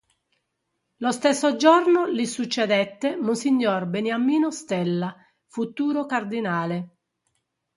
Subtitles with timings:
[0.95, 6.89] Lo stesso giorno gli succedette monsignor Beniamino Stella, futuro cardinale.